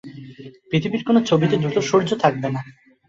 [0.69, 2.61] পৃথিবীর কোনো ছবিতে দুটি সূর্য থাকবে না।